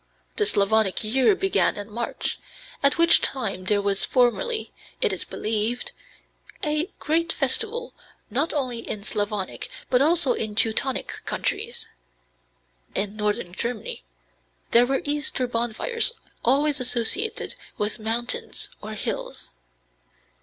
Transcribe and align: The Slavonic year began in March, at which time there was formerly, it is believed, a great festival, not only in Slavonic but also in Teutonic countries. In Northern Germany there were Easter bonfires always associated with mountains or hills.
The 0.37 0.47
Slavonic 0.47 1.03
year 1.03 1.35
began 1.35 1.75
in 1.75 1.87
March, 1.91 2.39
at 2.81 2.97
which 2.97 3.21
time 3.21 3.65
there 3.65 3.83
was 3.83 4.03
formerly, 4.03 4.71
it 4.99 5.13
is 5.13 5.23
believed, 5.23 5.91
a 6.63 6.89
great 6.97 7.31
festival, 7.31 7.93
not 8.31 8.51
only 8.51 8.79
in 8.79 9.03
Slavonic 9.03 9.69
but 9.91 10.01
also 10.01 10.33
in 10.33 10.55
Teutonic 10.55 11.21
countries. 11.27 11.87
In 12.95 13.15
Northern 13.15 13.53
Germany 13.53 14.01
there 14.71 14.87
were 14.87 15.01
Easter 15.03 15.45
bonfires 15.45 16.13
always 16.43 16.79
associated 16.79 17.53
with 17.77 17.99
mountains 17.99 18.69
or 18.81 18.95
hills. 18.95 19.53